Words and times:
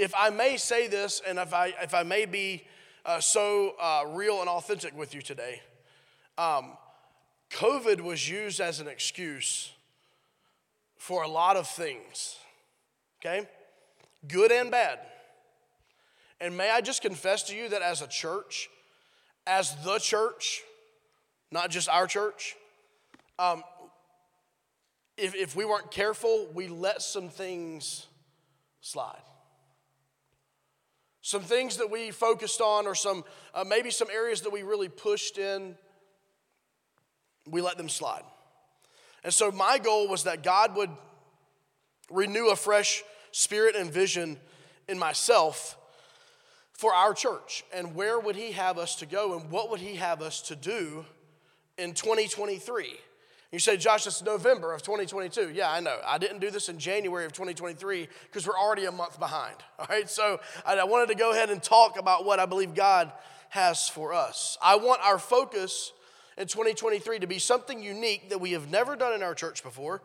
if 0.00 0.14
I 0.16 0.30
may 0.30 0.56
say 0.56 0.88
this, 0.88 1.20
and 1.26 1.38
if 1.38 1.52
I, 1.52 1.74
if 1.82 1.92
I 1.92 2.02
may 2.04 2.24
be 2.24 2.64
uh, 3.04 3.20
so 3.20 3.74
uh, 3.78 4.04
real 4.08 4.40
and 4.40 4.48
authentic 4.48 4.96
with 4.96 5.14
you 5.14 5.20
today, 5.20 5.60
um, 6.38 6.72
COVID 7.50 8.00
was 8.00 8.26
used 8.28 8.60
as 8.60 8.80
an 8.80 8.88
excuse 8.88 9.72
for 10.96 11.22
a 11.22 11.28
lot 11.28 11.56
of 11.56 11.66
things, 11.66 12.38
okay? 13.20 13.46
Good 14.26 14.50
and 14.52 14.70
bad. 14.70 15.00
And 16.40 16.56
may 16.56 16.70
I 16.70 16.80
just 16.80 17.02
confess 17.02 17.42
to 17.44 17.56
you 17.56 17.68
that 17.68 17.82
as 17.82 18.00
a 18.00 18.06
church, 18.06 18.70
as 19.46 19.76
the 19.84 19.98
church, 19.98 20.62
not 21.52 21.68
just 21.68 21.90
our 21.90 22.06
church, 22.06 22.56
um, 23.38 23.62
if, 25.18 25.34
if 25.34 25.54
we 25.54 25.66
weren't 25.66 25.90
careful, 25.90 26.48
we 26.54 26.68
let 26.68 27.02
some 27.02 27.28
things 27.28 28.06
slide. 28.80 29.20
Some 31.22 31.42
things 31.42 31.76
that 31.76 31.90
we 31.90 32.10
focused 32.10 32.60
on, 32.60 32.86
or 32.86 32.94
some 32.94 33.24
uh, 33.54 33.64
maybe 33.64 33.90
some 33.90 34.08
areas 34.10 34.42
that 34.42 34.52
we 34.52 34.62
really 34.62 34.88
pushed 34.88 35.36
in, 35.38 35.76
we 37.46 37.60
let 37.60 37.76
them 37.76 37.88
slide. 37.88 38.22
And 39.22 39.32
so, 39.32 39.50
my 39.50 39.78
goal 39.78 40.08
was 40.08 40.24
that 40.24 40.42
God 40.42 40.74
would 40.76 40.90
renew 42.10 42.48
a 42.48 42.56
fresh 42.56 43.02
spirit 43.32 43.76
and 43.76 43.92
vision 43.92 44.38
in 44.88 44.98
myself 44.98 45.76
for 46.72 46.94
our 46.94 47.12
church. 47.12 47.64
And 47.74 47.94
where 47.94 48.18
would 48.18 48.36
He 48.36 48.52
have 48.52 48.78
us 48.78 48.96
to 48.96 49.06
go, 49.06 49.38
and 49.38 49.50
what 49.50 49.70
would 49.70 49.80
He 49.80 49.96
have 49.96 50.22
us 50.22 50.40
to 50.42 50.56
do 50.56 51.04
in 51.76 51.92
2023? 51.92 52.98
You 53.52 53.58
say, 53.58 53.76
Josh, 53.76 54.06
it's 54.06 54.22
November 54.22 54.72
of 54.72 54.82
2022. 54.82 55.50
Yeah, 55.50 55.72
I 55.72 55.80
know. 55.80 55.98
I 56.06 56.18
didn't 56.18 56.38
do 56.38 56.50
this 56.50 56.68
in 56.68 56.78
January 56.78 57.24
of 57.24 57.32
2023 57.32 58.08
because 58.24 58.46
we're 58.46 58.58
already 58.58 58.84
a 58.84 58.92
month 58.92 59.18
behind. 59.18 59.56
All 59.78 59.86
right, 59.88 60.08
so 60.08 60.38
I 60.64 60.82
wanted 60.84 61.08
to 61.08 61.16
go 61.16 61.32
ahead 61.32 61.50
and 61.50 61.60
talk 61.60 61.98
about 61.98 62.24
what 62.24 62.38
I 62.38 62.46
believe 62.46 62.74
God 62.74 63.10
has 63.48 63.88
for 63.88 64.14
us. 64.14 64.56
I 64.62 64.76
want 64.76 65.00
our 65.02 65.18
focus 65.18 65.92
in 66.38 66.46
2023 66.46 67.18
to 67.18 67.26
be 67.26 67.40
something 67.40 67.82
unique 67.82 68.30
that 68.30 68.40
we 68.40 68.52
have 68.52 68.70
never 68.70 68.94
done 68.94 69.12
in 69.12 69.22
our 69.22 69.34
church 69.34 69.64
before, 69.64 70.00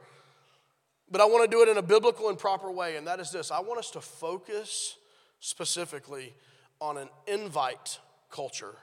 but 1.12 1.22
I 1.22 1.26
want 1.26 1.50
to 1.50 1.56
do 1.56 1.62
it 1.62 1.70
in 1.70 1.78
a 1.78 1.84
biblical 1.84 2.30
and 2.30 2.40
proper 2.40 2.72
way, 2.72 2.98
and 2.98 3.06
that 3.06 3.20
is 3.20 3.32
this 3.32 3.52
I 3.52 3.60
want 3.60 3.78
us 3.78 3.92
to 3.92 4.02
focus 4.02 4.98
specifically 5.40 6.34
on 6.82 6.98
an 6.98 7.10
invite 7.28 8.00
culture 8.32 8.76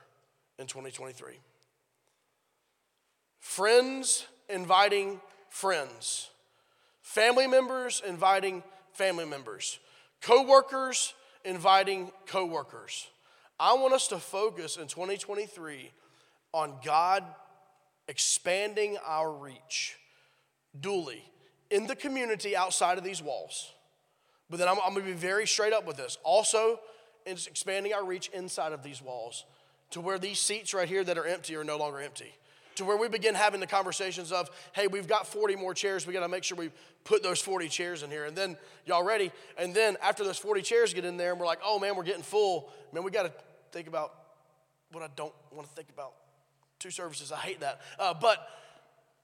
in 0.58 0.68
2023. 0.68 1.40
Friends 3.42 4.24
inviting 4.48 5.20
friends, 5.50 6.30
family 7.02 7.48
members 7.48 8.00
inviting 8.06 8.62
family 8.92 9.26
members, 9.26 9.80
coworkers 10.22 11.12
inviting 11.44 12.12
coworkers. 12.26 13.08
I 13.58 13.74
want 13.74 13.94
us 13.94 14.06
to 14.08 14.18
focus 14.18 14.76
in 14.76 14.86
2023 14.86 15.90
on 16.52 16.76
God 16.84 17.24
expanding 18.06 18.96
our 19.04 19.32
reach 19.32 19.96
dually 20.80 21.22
in 21.68 21.88
the 21.88 21.96
community 21.96 22.56
outside 22.56 22.96
of 22.96 23.02
these 23.02 23.20
walls. 23.20 23.72
But 24.50 24.60
then 24.60 24.68
I'm, 24.68 24.78
I'm 24.84 24.94
going 24.94 25.04
to 25.04 25.12
be 25.12 25.18
very 25.18 25.48
straight 25.48 25.72
up 25.72 25.84
with 25.84 25.96
this. 25.96 26.16
Also, 26.22 26.78
it's 27.26 27.48
expanding 27.48 27.92
our 27.92 28.04
reach 28.04 28.28
inside 28.28 28.72
of 28.72 28.84
these 28.84 29.02
walls 29.02 29.44
to 29.90 30.00
where 30.00 30.18
these 30.18 30.38
seats 30.38 30.72
right 30.72 30.88
here 30.88 31.02
that 31.02 31.18
are 31.18 31.26
empty 31.26 31.56
are 31.56 31.64
no 31.64 31.76
longer 31.76 31.98
empty 31.98 32.32
to 32.82 32.88
where 32.88 32.96
we 32.96 33.08
begin 33.08 33.34
having 33.34 33.60
the 33.60 33.66
conversations 33.66 34.32
of, 34.32 34.50
hey, 34.72 34.86
we've 34.86 35.08
got 35.08 35.26
40 35.26 35.56
more 35.56 35.74
chairs. 35.74 36.06
We 36.06 36.12
got 36.12 36.20
to 36.20 36.28
make 36.28 36.44
sure 36.44 36.56
we 36.56 36.70
put 37.04 37.22
those 37.22 37.40
40 37.40 37.68
chairs 37.68 38.02
in 38.02 38.10
here. 38.10 38.24
And 38.24 38.36
then, 38.36 38.56
y'all 38.86 39.04
ready? 39.04 39.32
And 39.56 39.74
then 39.74 39.96
after 40.02 40.24
those 40.24 40.38
40 40.38 40.62
chairs 40.62 40.94
get 40.94 41.04
in 41.04 41.16
there 41.16 41.32
and 41.32 41.40
we're 41.40 41.46
like, 41.46 41.60
oh 41.64 41.78
man, 41.78 41.96
we're 41.96 42.04
getting 42.04 42.22
full, 42.22 42.70
man, 42.92 43.02
we 43.02 43.10
got 43.10 43.24
to 43.24 43.32
think 43.72 43.88
about 43.88 44.14
what 44.92 45.02
I 45.02 45.08
don't 45.16 45.34
want 45.50 45.68
to 45.68 45.74
think 45.74 45.88
about. 45.88 46.12
Two 46.78 46.90
services, 46.90 47.32
I 47.32 47.38
hate 47.38 47.60
that. 47.60 47.80
Uh, 47.98 48.14
but 48.14 48.46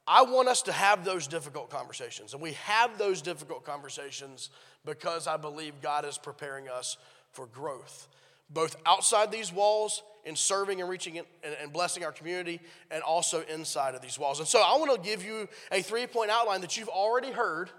I 0.07 0.23
want 0.23 0.49
us 0.49 0.63
to 0.63 0.73
have 0.73 1.05
those 1.05 1.27
difficult 1.27 1.69
conversations. 1.69 2.33
And 2.33 2.43
we 2.43 2.53
have 2.53 2.97
those 2.97 3.21
difficult 3.21 3.65
conversations 3.65 4.49
because 4.87 5.27
I 5.27 5.37
believe 5.37 5.75
God 5.83 6.07
is 6.07 6.17
preparing 6.17 6.69
us 6.69 6.97
for 7.33 7.47
growth, 7.47 8.09
both 8.51 8.77
outside 8.87 9.31
these 9.31 9.53
walls 9.53 10.03
in 10.25 10.37
serving 10.37 10.81
and 10.81 10.91
reaching 10.91 11.21
and, 11.63 11.73
blessing 11.73 12.05
our 12.05 12.13
community 12.13 12.61
and 12.91 13.03
also 13.03 13.43
inside 13.53 13.95
of 13.95 14.03
these 14.03 14.19
walls. 14.19 14.39
And 14.39 14.49
so 14.49 14.61
I 14.61 14.77
want 14.77 14.95
to 14.95 15.09
give 15.09 15.25
you 15.25 15.49
a 15.73 15.83
three 15.83 16.07
point 16.07 16.31
outline 16.31 16.61
that 16.61 16.77
you've 16.77 16.89
already 16.89 17.31
heard 17.31 17.71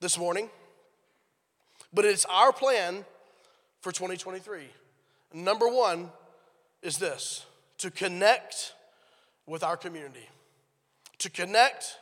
this 0.00 0.18
morning, 0.18 0.48
but 1.92 2.04
it's 2.04 2.24
our 2.26 2.52
plan 2.52 3.04
for 3.80 3.92
2023. 3.92 4.62
Number 5.32 5.68
one 5.68 6.10
is 6.82 6.98
this 6.98 7.44
to 7.78 7.90
connect 7.90 8.74
with 9.46 9.62
our 9.62 9.76
community. 9.76 10.28
To 11.18 11.30
connect 11.30 11.98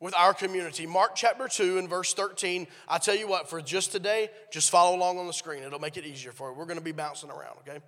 with 0.00 0.14
our 0.16 0.32
community. 0.32 0.86
Mark 0.86 1.14
chapter 1.14 1.46
2 1.46 1.78
and 1.78 1.88
verse 1.88 2.14
13. 2.14 2.66
I 2.88 2.98
tell 2.98 3.14
you 3.14 3.28
what, 3.28 3.48
for 3.48 3.60
just 3.60 3.92
today, 3.92 4.30
just 4.50 4.70
follow 4.70 4.96
along 4.96 5.18
on 5.18 5.26
the 5.26 5.32
screen. 5.32 5.62
It'll 5.62 5.78
make 5.78 5.98
it 5.98 6.06
easier 6.06 6.32
for 6.32 6.50
you. 6.50 6.56
We're 6.56 6.64
going 6.64 6.78
to 6.78 6.84
be 6.84 6.92
bouncing 6.92 7.30
around, 7.30 7.58
okay? 7.60 7.80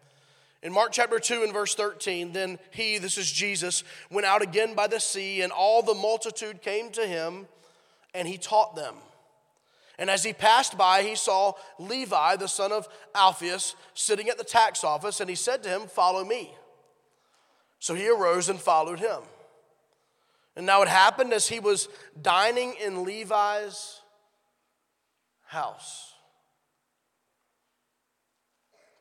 In 0.63 0.73
Mark 0.73 0.93
chapter 0.93 1.19
2 1.19 1.43
and 1.43 1.53
verse 1.53 1.75
13, 1.75 2.33
then 2.33 2.59
he, 2.71 2.99
this 2.99 3.19
is 3.19 3.33
Jesus, 3.33 3.83
went 4.11 4.27
out 4.27 4.43
again 4.43 4.75
by 4.75 4.87
the 4.87 5.01
sea, 5.01 5.41
and 5.41 5.51
all 5.51 5.83
the 5.83 5.95
multitude 5.95 6.63
came 6.63 6.91
to 6.93 7.07
him, 7.07 7.47
and 8.15 8.29
he 8.29 8.37
taught 8.37 8.77
them. 8.77 8.95
And 9.99 10.09
as 10.09 10.23
he 10.23 10.33
passed 10.33 10.79
by, 10.79 11.03
he 11.03 11.17
saw 11.17 11.55
Levi, 11.79 12.37
the 12.37 12.47
son 12.47 12.73
of 12.73 12.89
Alphaeus, 13.15 13.75
sitting 13.95 14.29
at 14.29 14.39
the 14.39 14.45
tax 14.45 14.85
office, 14.85 15.21
and 15.21 15.29
he 15.29 15.37
said 15.37 15.63
to 15.63 15.69
him, 15.69 15.83
Follow 15.83 16.25
me. 16.25 16.55
So 17.79 17.95
he 17.95 18.09
arose 18.09 18.49
and 18.49 18.61
followed 18.61 19.01
him. 19.01 19.23
And 20.57 20.67
now 20.67 20.83
it 20.83 20.89
happened 20.89 21.33
as 21.33 21.49
he 21.49 21.61
was 21.61 21.89
dining 22.21 22.75
in 22.83 23.05
Levi's 23.05 24.01
house. 25.45 26.13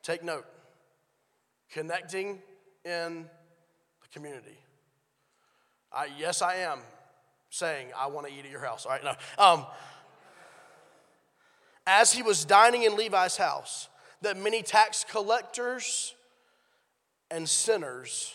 Take 0.02 0.22
note 0.22 0.46
connecting 1.70 2.40
in 2.84 3.24
the 4.02 4.08
community. 4.12 4.58
I, 5.92 6.08
yes, 6.18 6.42
I 6.42 6.56
am 6.56 6.80
saying 7.50 7.88
I 7.96 8.06
want 8.06 8.26
to 8.26 8.32
eat 8.32 8.44
at 8.44 8.50
your 8.50 8.60
house. 8.60 8.86
All 8.86 8.92
right, 8.92 9.04
no. 9.04 9.14
Um, 9.38 9.66
as 11.86 12.12
he 12.12 12.22
was 12.22 12.44
dining 12.44 12.84
in 12.84 12.96
Levi's 12.96 13.36
house, 13.36 13.88
that 14.22 14.36
many 14.36 14.62
tax 14.62 15.04
collectors 15.04 16.14
and 17.30 17.48
sinners 17.48 18.34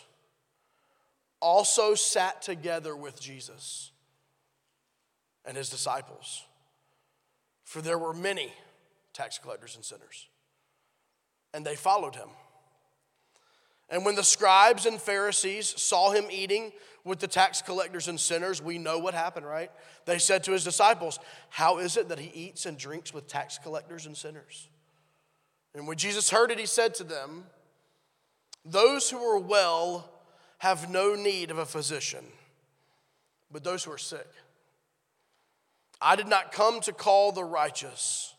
also 1.40 1.96
sat 1.96 2.42
together 2.42 2.96
with 2.96 3.20
Jesus 3.20 3.92
and 5.46 5.56
his 5.56 5.70
disciples. 5.70 6.44
For 7.64 7.82
there 7.82 7.98
were 7.98 8.14
many 8.14 8.52
tax 9.14 9.38
collectors 9.38 9.76
and 9.76 9.84
sinners, 9.84 10.28
and 11.54 11.66
they 11.66 11.76
followed 11.76 12.16
him. 12.16 12.30
And 13.90 14.06
when 14.06 14.16
the 14.16 14.24
scribes 14.24 14.86
and 14.86 15.00
Pharisees 15.00 15.80
saw 15.82 16.12
him 16.12 16.26
eating 16.30 16.74
with 17.06 17.20
the 17.20 17.28
tax 17.28 17.62
collectors 17.62 18.10
and 18.10 18.20
sinners, 18.20 18.62
we 18.62 18.78
know 18.78 19.00
what 19.00 19.14
happened, 19.14 19.46
right? 19.46 19.72
They 20.06 20.18
said 20.18 20.44
to 20.46 20.52
his 20.52 20.64
disciples, 20.64 21.20
How 21.50 21.78
is 21.78 21.96
it 21.96 22.10
that 22.10 22.20
he 22.20 22.32
eats 22.34 22.66
and 22.66 22.78
drinks 22.78 23.14
with 23.14 23.28
tax 23.28 23.58
collectors 23.58 24.06
and 24.06 24.16
sinners? 24.16 24.70
And 25.74 25.88
when 25.88 25.98
Jesus 25.98 26.30
heard 26.30 26.52
it, 26.52 26.60
he 26.60 26.66
said 26.66 26.96
to 26.96 27.04
them, 27.04 27.46
Those 28.66 29.10
who 29.10 29.20
are 29.20 29.40
well 29.40 30.17
have 30.58 30.90
no 30.90 31.16
need 31.16 31.52
of 31.52 31.58
a 31.58 31.66
physician, 31.66 32.26
but 33.52 33.64
those 33.64 33.84
who 33.84 33.92
are 33.92 33.98
sick. 33.98 34.28
I 36.02 36.16
did 36.16 36.28
not 36.28 36.52
come 36.52 36.82
to 36.82 36.94
call 36.94 37.32
the 37.32 37.44
righteous, 37.44 38.34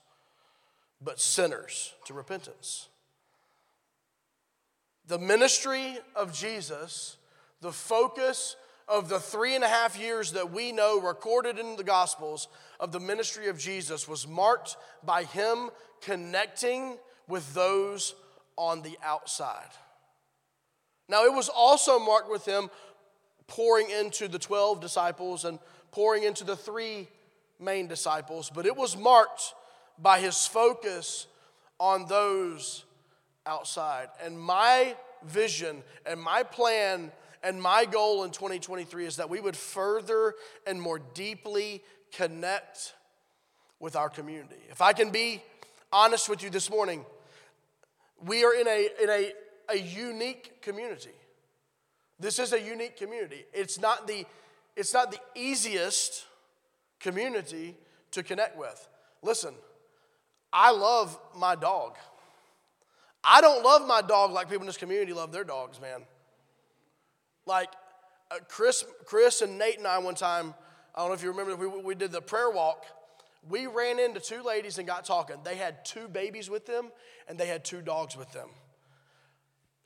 but 1.00 1.20
sinners 1.20 1.94
to 2.06 2.14
repentance. 2.14 2.88
The 5.06 5.18
ministry 5.18 5.98
of 6.14 6.32
Jesus, 6.32 7.16
the 7.60 7.72
focus 7.72 8.56
of 8.88 9.08
the 9.08 9.20
three 9.20 9.54
and 9.54 9.64
a 9.64 9.68
half 9.68 9.98
years 9.98 10.32
that 10.32 10.52
we 10.52 10.72
know 10.72 11.00
recorded 11.00 11.58
in 11.58 11.76
the 11.76 11.84
Gospels 11.84 12.48
of 12.80 12.92
the 12.92 13.00
ministry 13.00 13.48
of 13.48 13.58
Jesus 13.58 14.08
was 14.08 14.26
marked 14.26 14.76
by 15.04 15.24
him 15.24 15.70
connecting 16.00 16.96
with 17.26 17.54
those 17.54 18.14
on 18.56 18.82
the 18.82 18.96
outside. 19.02 19.70
Now, 21.08 21.24
it 21.24 21.32
was 21.32 21.48
also 21.48 21.98
marked 21.98 22.30
with 22.30 22.44
him 22.44 22.70
pouring 23.46 23.90
into 23.90 24.28
the 24.28 24.38
12 24.38 24.80
disciples 24.80 25.44
and 25.44 25.58
pouring 25.90 26.22
into 26.22 26.44
the 26.44 26.56
three 26.56 27.08
main 27.58 27.88
disciples, 27.88 28.50
but 28.54 28.66
it 28.66 28.76
was 28.76 28.96
marked 28.96 29.54
by 29.98 30.20
his 30.20 30.46
focus 30.46 31.26
on 31.80 32.06
those 32.06 32.84
outside. 33.46 34.08
And 34.22 34.38
my 34.38 34.94
vision 35.24 35.82
and 36.06 36.20
my 36.20 36.42
plan 36.42 37.10
and 37.42 37.60
my 37.60 37.84
goal 37.84 38.24
in 38.24 38.30
2023 38.30 39.06
is 39.06 39.16
that 39.16 39.30
we 39.30 39.40
would 39.40 39.56
further 39.56 40.34
and 40.66 40.80
more 40.80 40.98
deeply 41.14 41.82
connect 42.12 42.94
with 43.80 43.96
our 43.96 44.08
community. 44.08 44.60
If 44.70 44.82
I 44.82 44.92
can 44.92 45.10
be 45.10 45.42
honest 45.92 46.28
with 46.28 46.42
you 46.42 46.50
this 46.50 46.70
morning. 46.70 47.04
We 48.24 48.44
are 48.44 48.54
in 48.54 48.66
a, 48.66 48.88
in 49.02 49.10
a, 49.10 49.32
a 49.68 49.76
unique 49.76 50.62
community. 50.62 51.14
This 52.18 52.38
is 52.38 52.52
a 52.52 52.60
unique 52.60 52.96
community. 52.96 53.44
It's 53.52 53.78
not 53.78 54.06
the, 54.06 54.26
it's 54.76 54.92
not 54.92 55.10
the 55.12 55.20
easiest 55.34 56.24
community 57.00 57.76
to 58.12 58.22
connect 58.22 58.56
with. 58.56 58.88
Listen, 59.22 59.54
I 60.52 60.72
love 60.72 61.18
my 61.36 61.54
dog. 61.54 61.96
I 63.22 63.40
don't 63.40 63.64
love 63.64 63.86
my 63.86 64.00
dog 64.00 64.32
like 64.32 64.48
people 64.48 64.62
in 64.62 64.66
this 64.66 64.76
community 64.76 65.12
love 65.12 65.32
their 65.32 65.44
dogs, 65.44 65.80
man. 65.80 66.02
Like 67.46 67.68
uh, 68.30 68.36
Chris, 68.48 68.84
Chris 69.04 69.42
and 69.42 69.58
Nate 69.58 69.78
and 69.78 69.86
I 69.86 69.98
one 69.98 70.14
time, 70.14 70.54
I 70.94 71.00
don't 71.00 71.08
know 71.08 71.14
if 71.14 71.22
you 71.22 71.30
remember, 71.30 71.56
we, 71.56 71.66
we 71.82 71.94
did 71.94 72.12
the 72.12 72.20
prayer 72.20 72.50
walk. 72.50 72.84
We 73.48 73.66
ran 73.66 73.98
into 73.98 74.20
two 74.20 74.42
ladies 74.42 74.78
and 74.78 74.86
got 74.86 75.04
talking. 75.04 75.36
They 75.44 75.56
had 75.56 75.84
two 75.84 76.08
babies 76.08 76.50
with 76.50 76.66
them 76.66 76.90
and 77.28 77.38
they 77.38 77.46
had 77.46 77.64
two 77.64 77.80
dogs 77.80 78.16
with 78.16 78.32
them. 78.32 78.48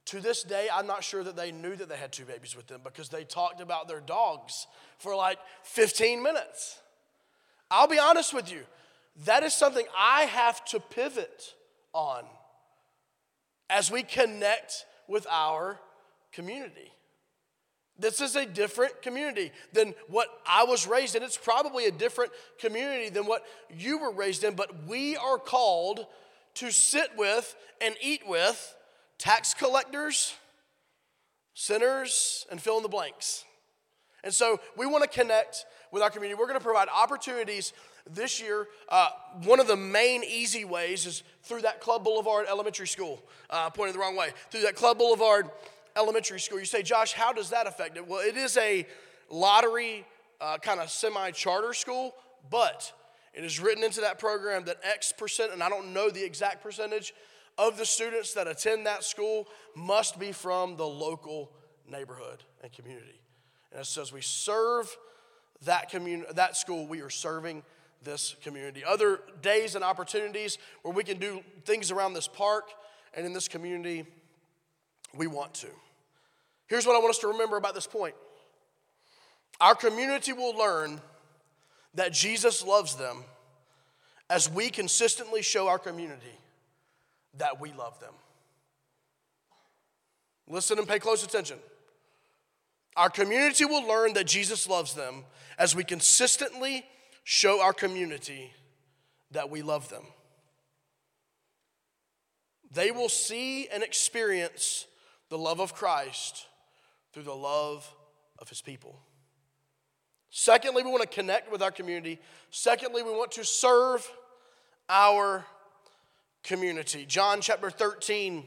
To 0.07 0.21
this 0.21 0.43
day, 0.43 0.69
I'm 0.73 0.87
not 0.87 1.05
sure 1.05 1.23
that 1.23 1.37
they 1.37 1.53
knew 1.53 1.77
that 1.77 1.89
they 1.89 1.97
had 1.97 2.13
two 2.13 2.25
babies 2.25 2.57
with 2.57 2.67
them 2.67 2.81
because 2.83 3.09
they 3.09 3.25
talked 3.25 3.61
about 3.61 3.89
their 3.89 4.01
dogs 4.01 4.67
for 4.99 5.15
like 5.15 5.39
15 5.63 6.23
minutes. 6.23 6.81
I'll 7.71 7.89
be 7.89 7.99
honest 7.99 8.35
with 8.35 8.53
you, 8.53 8.63
that 9.25 9.43
is 9.43 9.55
something 9.55 9.87
I 9.97 10.23
have 10.23 10.65
to 10.67 10.81
pivot 10.81 11.55
on 11.93 12.25
as 13.71 13.91
we 13.91 14.03
connect 14.03 14.85
with 15.09 15.27
our 15.31 15.79
community. 16.33 16.93
This 17.99 18.21
is 18.21 18.37
a 18.37 18.47
different 18.47 19.03
community 19.03 19.53
than 19.73 19.95
what 20.09 20.29
I 20.47 20.65
was 20.65 20.87
raised 20.87 21.15
in. 21.15 21.23
It's 21.23 21.37
probably 21.37 21.87
a 21.87 21.91
different 21.91 22.33
community 22.59 23.11
than 23.11 23.27
what 23.27 23.45
you 23.71 23.99
were 23.99 24.11
raised 24.11 24.45
in, 24.45 24.55
but 24.55 24.87
we 24.87 25.17
are 25.17 25.39
called 25.39 26.07
to 26.55 26.71
sit 26.71 27.11
with 27.17 27.55
and 27.81 27.95
eat 28.03 28.23
with 28.27 28.75
tax 29.23 29.55
collectors, 29.55 30.35
sinners, 31.55 32.45
and 32.51 32.61
fill 32.61 32.77
in 32.77 32.83
the 32.83 32.89
blanks. 32.89 33.45
And 34.25 34.35
so 34.35 34.59
we 34.77 34.85
want 34.85 35.05
to 35.05 35.09
connect 35.09 35.65
with 35.93 36.03
our 36.03 36.11
community. 36.11 36.37
We're 36.37 36.49
going 36.49 36.59
to 36.59 36.65
provide 36.65 36.89
opportunities 36.89 37.73
this 38.11 38.43
year. 38.43 38.67
Uh, 38.89 39.11
one 39.45 39.61
of 39.61 39.69
the 39.69 39.77
main 39.77 40.25
easy 40.25 40.65
ways 40.65 41.07
is 41.07 41.23
through 41.45 41.61
that 41.61 41.81
Club 41.81 42.03
Boulevard 42.03 42.47
Elementary 42.51 42.89
School. 42.89 43.23
Uh, 43.49 43.71
pointed 43.71 43.95
the 43.95 44.01
wrong 44.01 44.17
way. 44.17 44.31
Through 44.51 44.63
that 44.63 44.75
Club 44.75 44.99
Boulevard 44.99 45.49
Elementary 45.97 46.41
School. 46.41 46.59
You 46.59 46.65
say, 46.65 46.83
Josh, 46.83 47.13
how 47.13 47.33
does 47.33 47.51
that 47.51 47.69
affect 47.69 47.97
it? 47.97 48.09
Well, 48.09 48.27
it 48.27 48.37
is 48.37 48.57
a 48.57 48.85
lottery 49.31 50.05
uh, 50.41 50.59
kind 50.59 50.81
of 50.81 50.91
semi 50.91 51.31
charter 51.31 51.75
school, 51.75 52.17
but 52.51 52.93
it 53.35 53.45
is 53.45 53.61
written 53.61 53.85
into 53.85 54.01
that 54.01 54.19
program 54.19 54.65
that 54.65 54.79
X 54.83 55.13
percent, 55.17 55.53
and 55.53 55.63
I 55.63 55.69
don't 55.69 55.93
know 55.93 56.11
the 56.11 56.25
exact 56.25 56.61
percentage, 56.61 57.15
of 57.59 57.77
the 57.77 57.87
students 57.87 58.35
that 58.35 58.47
attend 58.47 58.87
that 58.87 59.05
school 59.05 59.47
must 59.75 60.19
be 60.19 60.33
from 60.33 60.77
the 60.77 60.87
local 60.87 61.51
neighborhood 61.89 62.43
and 62.63 62.73
community. 62.73 63.21
And 63.71 63.81
it 63.81 63.87
says 63.87 64.13
we 64.13 64.21
serve 64.21 64.97
that 65.65 65.91
community, 65.91 66.33
that 66.35 66.57
school, 66.57 66.87
we 66.87 67.01
are 67.01 67.11
serving 67.11 67.63
this 68.03 68.35
community. 68.43 68.85
Other 68.85 69.21
days 69.43 69.75
and 69.75 69.85
opportunities 69.85 70.59
where 70.83 70.95
we 70.95 71.05
can 71.05 71.19
do 71.19 71.43
things 71.65 71.91
around 71.91 72.15
this 72.15 72.29
park 72.29 72.71
and 73.15 73.25
in 73.25 73.33
this 73.33 73.49
community, 73.49 74.05
we 75.15 75.27
want 75.27 75.55
to. 75.55 75.69
Here's 76.67 76.87
what 76.87 76.97
I 76.97 76.99
want 76.99 77.11
us 77.11 77.19
to 77.19 77.29
remember 77.29 77.57
about 77.57 77.75
this 77.75 77.87
point 77.87 78.15
our 79.61 79.75
community 79.75 80.33
will 80.33 80.57
learn 80.57 81.01
that 81.95 82.13
Jesus 82.13 82.65
loves 82.65 82.97
them 82.97 83.23
as 84.29 84.51
we 84.51 84.71
consistently 84.71 85.43
show 85.43 85.69
our 85.69 85.79
community 85.79 86.33
that 87.39 87.61
we 87.61 87.73
love 87.73 87.99
them. 88.01 88.15
Listen 90.49 90.79
and 90.79 90.89
pay 90.89 90.99
close 90.99 91.25
attention. 91.25 91.59
Our 92.97 93.09
community 93.09 93.65
will 93.65 93.87
learn 93.87 94.13
that 94.15 94.27
Jesus 94.27 94.69
loves 94.69 94.95
them 94.95 95.25
as 95.59 95.75
we 95.75 95.85
consistently 95.85 96.85
show 97.25 97.63
our 97.63 97.73
community 97.73 98.53
that 99.31 99.49
we 99.51 99.63
love 99.63 99.89
them. 99.89 100.03
They 102.71 102.91
will 102.91 103.09
see 103.09 103.69
and 103.69 103.83
experience 103.83 104.87
the 105.29 105.39
love 105.39 105.61
of 105.61 105.75
Christ 105.75 106.47
through 107.13 107.25
the 107.25 107.35
love 107.35 107.91
of 108.39 108.49
his 108.49 108.61
people. 108.61 108.99
Secondly, 110.31 110.83
we 110.83 110.91
want 110.91 111.03
to 111.03 111.09
connect 111.09 111.53
with 111.53 111.63
our 111.63 111.71
community. 111.71 112.19
Secondly, 112.51 113.03
we 113.03 113.11
want 113.11 113.33
to 113.33 113.45
serve 113.45 114.11
our 114.89 115.45
community. 116.43 117.05
John 117.07 117.41
chapter 117.41 117.71
13 117.71 118.47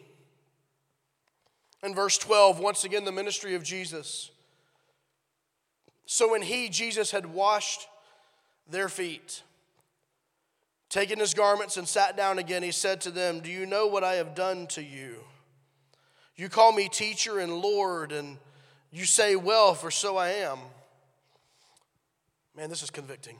and 1.83 1.95
verse 1.95 2.17
12, 2.17 2.59
once 2.59 2.83
again, 2.83 3.05
the 3.05 3.11
ministry 3.11 3.55
of 3.55 3.63
Jesus. 3.63 4.31
So 6.05 6.31
when 6.31 6.41
he, 6.41 6.69
Jesus, 6.69 7.11
had 7.11 7.25
washed 7.25 7.87
their 8.69 8.89
feet, 8.89 9.43
taken 10.89 11.19
his 11.19 11.33
garments 11.33 11.77
and 11.77 11.87
sat 11.87 12.15
down 12.17 12.39
again, 12.39 12.63
he 12.63 12.71
said 12.71 13.01
to 13.01 13.11
them, 13.11 13.39
Do 13.39 13.51
you 13.51 13.65
know 13.65 13.87
what 13.87 14.03
I 14.03 14.15
have 14.15 14.35
done 14.35 14.67
to 14.67 14.83
you? 14.83 15.17
You 16.35 16.49
call 16.49 16.71
me 16.71 16.89
teacher 16.89 17.39
and 17.39 17.53
Lord, 17.53 18.11
and 18.11 18.37
you 18.91 19.05
say, 19.05 19.35
Well, 19.35 19.73
for 19.73 19.89
so 19.91 20.17
I 20.17 20.29
am. 20.29 20.59
Man, 22.55 22.69
this 22.69 22.83
is 22.83 22.89
convicting. 22.89 23.39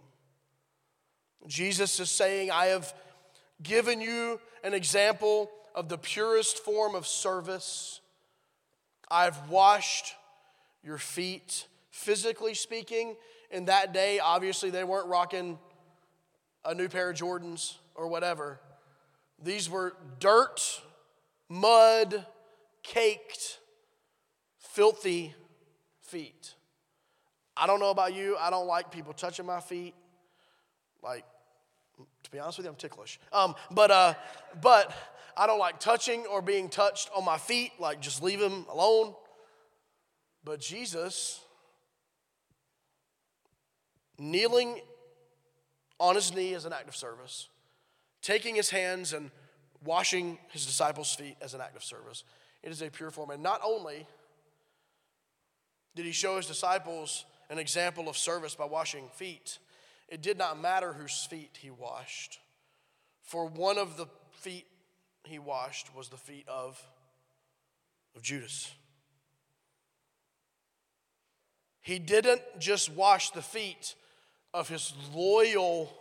Jesus 1.47 1.99
is 1.99 2.09
saying, 2.09 2.51
I 2.51 2.67
have 2.67 2.93
given 3.61 4.01
you 4.01 4.39
an 4.63 4.73
example 4.73 5.49
of 5.75 5.89
the 5.89 5.97
purest 5.97 6.59
form 6.59 6.95
of 6.95 7.07
service. 7.07 8.01
I've 9.09 9.49
washed 9.49 10.15
your 10.83 10.97
feet. 10.97 11.67
Physically 11.89 12.53
speaking, 12.53 13.15
in 13.51 13.65
that 13.65 13.93
day, 13.93 14.19
obviously, 14.19 14.69
they 14.69 14.83
weren't 14.83 15.07
rocking 15.07 15.59
a 16.63 16.73
new 16.73 16.87
pair 16.87 17.09
of 17.09 17.17
Jordans 17.17 17.75
or 17.95 18.07
whatever. 18.07 18.59
These 19.43 19.69
were 19.69 19.95
dirt, 20.19 20.81
mud, 21.49 22.25
caked, 22.83 23.59
filthy 24.59 25.33
feet. 26.01 26.55
I 27.57 27.67
don't 27.67 27.79
know 27.79 27.89
about 27.89 28.13
you, 28.13 28.37
I 28.39 28.49
don't 28.49 28.67
like 28.67 28.91
people 28.91 29.13
touching 29.13 29.45
my 29.45 29.59
feet. 29.59 29.93
Like, 31.03 31.25
be 32.31 32.39
honest 32.39 32.57
with 32.57 32.65
you, 32.65 32.71
I'm 32.71 32.77
ticklish. 32.77 33.19
Um, 33.33 33.55
but, 33.69 33.91
uh, 33.91 34.13
but 34.61 34.93
I 35.35 35.47
don't 35.47 35.59
like 35.59 35.79
touching 35.79 36.25
or 36.25 36.41
being 36.41 36.69
touched 36.69 37.09
on 37.15 37.25
my 37.25 37.37
feet, 37.37 37.73
like 37.79 38.01
just 38.01 38.23
leave 38.23 38.39
them 38.39 38.65
alone. 38.69 39.13
But 40.43 40.59
Jesus, 40.59 41.41
kneeling 44.17 44.79
on 45.99 46.15
his 46.15 46.33
knee 46.33 46.53
as 46.53 46.65
an 46.65 46.73
act 46.73 46.87
of 46.87 46.95
service, 46.95 47.49
taking 48.21 48.55
his 48.55 48.69
hands 48.69 49.13
and 49.13 49.29
washing 49.83 50.37
his 50.51 50.65
disciples' 50.65 51.13
feet 51.13 51.35
as 51.41 51.53
an 51.53 51.61
act 51.61 51.75
of 51.75 51.83
service. 51.83 52.23
It 52.63 52.71
is 52.71 52.81
a 52.81 52.89
pure 52.89 53.11
form. 53.11 53.31
And 53.31 53.43
not 53.43 53.61
only 53.63 54.07
did 55.95 56.05
he 56.05 56.11
show 56.11 56.37
his 56.37 56.45
disciples 56.45 57.25
an 57.49 57.57
example 57.57 58.07
of 58.07 58.17
service 58.17 58.55
by 58.55 58.65
washing 58.65 59.09
feet, 59.13 59.59
it 60.11 60.21
did 60.21 60.37
not 60.37 60.61
matter 60.61 60.93
whose 60.93 61.25
feet 61.25 61.57
he 61.59 61.71
washed. 61.71 62.39
For 63.23 63.47
one 63.47 63.77
of 63.77 63.95
the 63.95 64.07
feet 64.33 64.67
he 65.23 65.39
washed 65.39 65.95
was 65.95 66.09
the 66.09 66.17
feet 66.17 66.45
of, 66.49 66.79
of 68.15 68.21
Judas. 68.21 68.69
He 71.79 71.97
didn't 71.97 72.41
just 72.59 72.91
wash 72.91 73.31
the 73.31 73.41
feet 73.41 73.95
of 74.53 74.67
his 74.67 74.93
loyal 75.15 75.91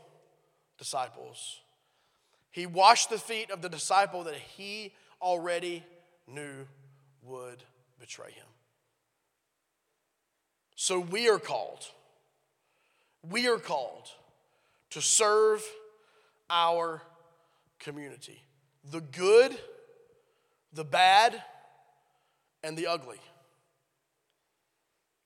disciples. 0.77 1.61
He 2.51 2.67
washed 2.67 3.11
the 3.11 3.19
feet 3.19 3.51
of 3.51 3.63
the 3.63 3.69
disciple 3.69 4.25
that 4.25 4.35
he 4.35 4.93
already 5.23 5.85
knew 6.27 6.67
would 7.23 7.63
betray 8.01 8.33
him. 8.33 8.47
So 10.75 10.99
we 10.99 11.29
are 11.29 11.39
called, 11.39 11.87
we 13.29 13.49
are 13.49 13.59
called 13.59 14.09
to 14.91 15.01
serve 15.01 15.63
our 16.49 17.03
community 17.79 18.43
the 18.91 19.01
good, 19.01 19.57
the 20.73 20.85
bad, 20.85 21.43
and 22.63 22.77
the 22.77 22.87
ugly. 22.87 23.19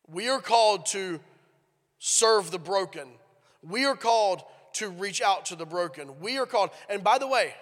We 0.08 0.28
are 0.28 0.40
called 0.40 0.86
to 0.86 1.20
serve 1.98 2.50
the 2.50 2.58
broken. 2.58 3.08
We 3.62 3.84
are 3.84 3.96
called 3.96 4.42
to 4.74 4.90
reach 4.90 5.22
out 5.22 5.46
to 5.46 5.56
the 5.56 5.64
broken. 5.64 6.20
We 6.20 6.36
are 6.38 6.46
called, 6.46 6.70
and 6.88 7.02
by 7.02 7.18
the 7.18 7.28
way, 7.28 7.54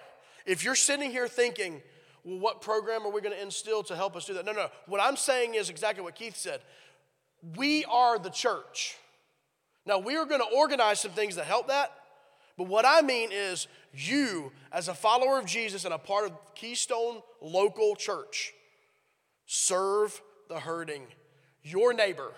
if 0.45 0.63
you're 0.63 0.75
sitting 0.75 1.11
here 1.11 1.27
thinking, 1.27 1.81
well, 2.23 2.39
what 2.39 2.61
program 2.61 3.05
are 3.05 3.11
we 3.11 3.21
going 3.21 3.35
to 3.35 3.41
instill 3.41 3.83
to 3.83 3.95
help 3.95 4.15
us 4.15 4.25
do 4.25 4.33
that? 4.33 4.45
No, 4.45 4.51
no. 4.51 4.69
What 4.87 5.01
I'm 5.01 5.15
saying 5.15 5.55
is 5.55 5.69
exactly 5.69 6.03
what 6.03 6.15
Keith 6.15 6.35
said. 6.35 6.61
We 7.55 7.85
are 7.85 8.17
the 8.17 8.29
church. 8.29 8.97
Now, 9.85 9.99
we 9.99 10.15
are 10.15 10.25
going 10.25 10.41
to 10.41 10.55
organize 10.55 11.01
some 11.01 11.11
things 11.11 11.35
to 11.35 11.43
help 11.43 11.67
that, 11.67 11.91
but 12.57 12.67
what 12.67 12.85
I 12.85 13.01
mean 13.01 13.29
is 13.31 13.67
you, 13.93 14.51
as 14.71 14.87
a 14.87 14.93
follower 14.93 15.39
of 15.39 15.45
Jesus 15.45 15.85
and 15.85 15.93
a 15.93 15.97
part 15.97 16.25
of 16.25 16.31
Keystone 16.55 17.21
Local 17.41 17.95
Church, 17.95 18.53
serve 19.45 20.21
the 20.49 20.59
hurting, 20.59 21.03
your 21.63 21.93
neighbor, 21.93 22.31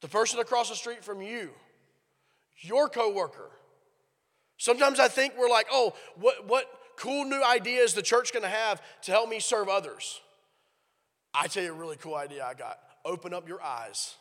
the 0.00 0.08
person 0.08 0.38
across 0.38 0.70
the 0.70 0.76
street 0.76 1.04
from 1.04 1.20
you, 1.20 1.50
your 2.60 2.88
coworker. 2.88 3.50
Sometimes 4.56 4.98
I 4.98 5.08
think 5.08 5.34
we're 5.38 5.50
like, 5.50 5.66
oh, 5.70 5.94
what, 6.16 6.46
what 6.46 6.66
cool 6.96 7.24
new 7.24 7.42
idea 7.42 7.82
is 7.82 7.94
the 7.94 8.02
church 8.02 8.32
gonna 8.32 8.48
have 8.48 8.80
to 9.02 9.12
help 9.12 9.28
me 9.28 9.38
serve 9.38 9.68
others? 9.68 10.20
I 11.34 11.46
tell 11.46 11.62
you 11.62 11.72
a 11.72 11.76
really 11.76 11.96
cool 11.96 12.14
idea 12.14 12.44
I 12.44 12.54
got. 12.54 12.78
Open 13.04 13.34
up 13.34 13.46
your 13.46 13.62
eyes 13.62 14.16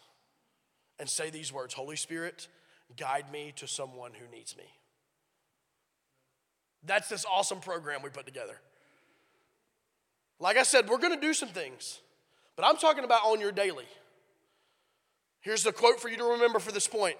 and 0.99 1.09
say 1.09 1.29
these 1.29 1.51
words 1.51 1.73
Holy 1.73 1.95
Spirit, 1.95 2.47
guide 2.95 3.31
me 3.31 3.53
to 3.57 3.67
someone 3.67 4.11
who 4.13 4.35
needs 4.35 4.55
me. 4.57 4.65
That's 6.83 7.09
this 7.09 7.25
awesome 7.25 7.59
program 7.59 8.01
we 8.01 8.09
put 8.09 8.25
together. 8.25 8.59
Like 10.39 10.57
I 10.57 10.63
said, 10.63 10.87
we're 10.87 10.99
gonna 10.99 11.19
do 11.19 11.33
some 11.33 11.49
things, 11.49 11.99
but 12.55 12.65
I'm 12.65 12.77
talking 12.77 13.03
about 13.03 13.23
on 13.23 13.39
your 13.39 13.51
daily. 13.51 13.85
Here's 15.41 15.63
the 15.63 15.71
quote 15.71 15.99
for 15.99 16.09
you 16.09 16.17
to 16.17 16.23
remember 16.23 16.59
for 16.59 16.71
this 16.71 16.87
point 16.87 17.17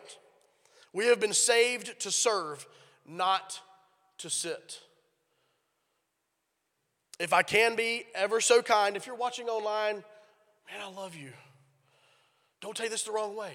We 0.94 1.08
have 1.08 1.20
been 1.20 1.34
saved 1.34 2.00
to 2.02 2.12
serve, 2.12 2.66
not 3.08 3.60
to 4.20 4.30
sit. 4.30 4.80
If 7.20 7.34
I 7.34 7.42
can 7.42 7.76
be 7.76 8.06
ever 8.14 8.40
so 8.42 8.62
kind, 8.62 8.96
if 8.96 9.08
you're 9.08 9.16
watching 9.16 9.48
online, 9.48 9.96
man, 9.96 10.82
I 10.84 10.90
love 10.90 11.16
you. 11.16 11.32
Don't 12.62 12.76
take 12.76 12.90
this 12.90 13.04
the 13.04 13.12
wrong 13.12 13.36
way. 13.36 13.54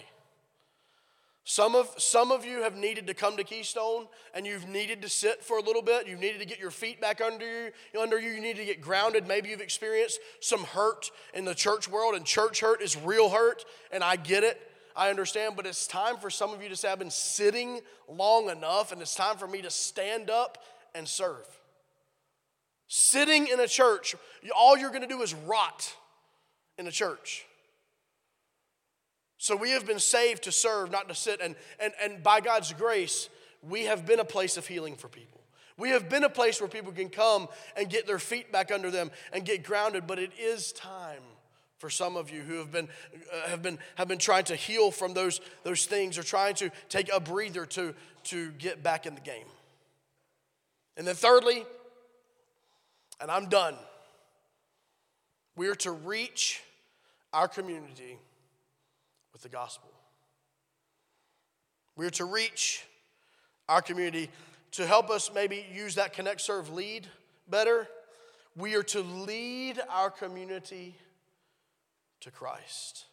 Some 1.45 1.75
of, 1.75 1.93
some 1.99 2.31
of 2.31 2.45
you 2.45 2.63
have 2.63 2.77
needed 2.77 3.09
to 3.09 3.15
come 3.15 3.37
to 3.37 3.43
Keystone 3.43 4.07
and 4.33 4.47
you've 4.47 4.69
needed 4.69 5.03
to 5.03 5.09
sit 5.09 5.43
for 5.43 5.59
a 5.59 5.63
little 5.63 5.83
bit. 5.83 6.07
You've 6.07 6.21
needed 6.21 6.39
to 6.39 6.47
get 6.47 6.61
your 6.61 6.71
feet 6.71 7.01
back 7.01 7.21
under 7.21 7.45
you, 7.45 8.01
under 8.01 8.21
you. 8.21 8.31
You 8.31 8.41
need 8.41 8.57
to 8.57 8.65
get 8.65 8.81
grounded. 8.81 9.27
Maybe 9.27 9.49
you've 9.49 9.61
experienced 9.61 10.21
some 10.41 10.63
hurt 10.63 11.11
in 11.35 11.45
the 11.45 11.55
church 11.55 11.89
world, 11.89 12.15
and 12.15 12.25
church 12.25 12.61
hurt 12.61 12.81
is 12.81 12.97
real 12.97 13.29
hurt, 13.29 13.65
and 13.91 14.05
I 14.05 14.15
get 14.15 14.45
it. 14.45 14.61
I 14.95 15.11
understand, 15.11 15.57
but 15.57 15.67
it's 15.67 15.87
time 15.87 16.19
for 16.19 16.31
some 16.31 16.53
of 16.53 16.63
you 16.63 16.69
to 16.69 16.77
say, 16.77 16.93
I've 16.93 16.99
been 16.99 17.11
sitting 17.11 17.81
long 18.09 18.49
enough, 18.49 18.93
and 18.93 19.03
it's 19.03 19.15
time 19.15 19.37
for 19.37 19.49
me 19.49 19.63
to 19.63 19.71
stand 19.71 20.31
up 20.31 20.59
and 20.95 21.09
serve. 21.09 21.47
Sitting 22.87 23.49
in 23.49 23.59
a 23.59 23.67
church, 23.67 24.15
all 24.57 24.77
you're 24.77 24.91
going 24.91 25.03
to 25.03 25.09
do 25.09 25.23
is 25.23 25.35
rot 25.35 25.93
in 26.79 26.87
a 26.87 26.93
church. 26.93 27.47
So 29.43 29.57
we 29.57 29.71
have 29.71 29.85
been 29.85 29.99
saved 29.99 30.45
to 30.45 30.53
serve, 30.53 30.93
not 30.93 31.09
to 31.09 31.17
sit. 31.17 31.41
And, 31.41 31.57
and, 31.81 31.93
and 32.01 32.23
by 32.23 32.41
God's 32.41 32.73
grace, 32.75 33.29
we 33.61 33.87
have 33.87 34.07
been 34.07 34.21
a 34.21 34.25
place 34.25 34.57
of 34.57 34.69
healing 34.69 34.95
for 34.95 35.09
people. 35.09 35.41
We 35.77 35.89
have 35.89 36.09
been 36.09 36.23
a 36.23 36.29
place 36.29 36.61
where 36.61 36.69
people 36.69 36.93
can 36.93 37.09
come 37.09 37.49
and 37.77 37.91
get 37.91 38.07
their 38.07 38.21
feet 38.21 38.53
back 38.53 38.71
under 38.71 38.89
them 38.89 39.11
and 39.33 39.45
get 39.45 39.65
grounded, 39.65 40.07
but 40.07 40.21
it 40.21 40.31
is 40.39 40.71
time 40.71 41.23
for 41.79 41.91
some 41.91 42.17
of 42.17 42.31
you 42.31 42.43
who 42.43 42.59
have 42.59 42.71
been, 42.71 42.89
uh, 43.35 43.49
have 43.49 43.63
been, 43.63 43.81
have 43.97 44.07
been 44.07 44.19
trying 44.19 44.45
to 44.45 44.55
heal 44.55 44.93
from 44.93 45.13
those, 45.13 45.41
those 45.65 45.87
things 45.87 46.19
or 46.19 46.23
trying 46.23 46.55
to 46.55 46.71
take 46.89 47.13
a 47.13 47.19
breather 47.19 47.67
to, 47.67 47.97
to 48.23 48.53
get 48.53 48.85
back 48.85 49.07
in 49.07 49.17
the 49.17 49.21
game. 49.21 49.47
And 50.97 51.05
then, 51.05 51.17
thirdly, 51.17 51.65
and 53.21 53.29
I'm 53.29 53.49
done, 53.49 53.75
we 55.57 55.67
are 55.67 55.75
to 55.75 55.91
reach 55.91 56.63
our 57.33 57.49
community 57.49 58.19
with 59.33 59.43
the 59.43 59.49
gospel. 59.49 59.91
We're 61.97 62.11
to 62.11 62.25
reach 62.25 62.85
our 63.69 63.83
community 63.83 64.31
to 64.73 64.87
help 64.87 65.11
us 65.11 65.31
maybe 65.35 65.67
use 65.73 65.97
that 65.97 66.13
connect, 66.13 66.41
serve, 66.41 66.73
lead 66.73 67.07
better. 67.49 67.87
We 68.57 68.75
are 68.75 68.83
to 68.85 69.01
lead 69.01 69.81
our 69.91 70.11
community 70.11 70.95
to 72.21 72.31
Christ. 72.31 73.07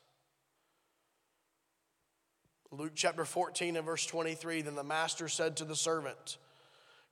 Luke 2.72 2.92
chapter 2.94 3.26
14 3.26 3.78
and 3.78 3.86
verse 3.86 4.06
23 4.06 4.62
Then 4.62 4.76
the 4.76 4.84
master 4.84 5.28
said 5.28 5.58
to 5.58 5.66
the 5.66 5.76
servant, 5.76 6.38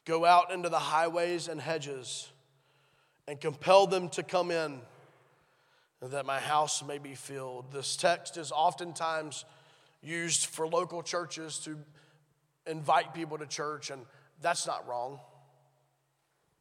Go 0.06 0.24
out 0.24 0.52
into 0.52 0.70
the 0.70 0.80
highways 0.80 1.48
and 1.48 1.60
hedges 1.60 2.30
and 3.28 3.42
compel 3.42 3.88
them 3.88 4.08
to 4.10 4.24
come 4.24 4.52
in 4.52 4.80
that 6.02 6.26
my 6.26 6.40
house 6.40 6.84
may 6.84 6.98
be 6.98 7.16
filled. 7.16 7.72
This 7.72 7.96
text 7.96 8.38
is 8.38 8.52
oftentimes 8.52 9.46
used 10.02 10.46
for 10.46 10.68
local 10.68 11.02
churches 11.02 11.60
to 11.60 11.78
invite 12.68 13.14
people 13.14 13.38
to 13.38 13.46
church, 13.46 13.90
and 13.90 14.02
that's 14.42 14.68
not 14.68 14.88
wrong. 14.88 15.20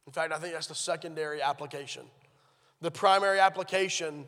In 0.07 0.13
fact, 0.13 0.33
I 0.33 0.37
think 0.37 0.53
that's 0.53 0.67
the 0.67 0.75
secondary 0.75 1.41
application. 1.41 2.03
The 2.81 2.91
primary 2.91 3.39
application, 3.39 4.25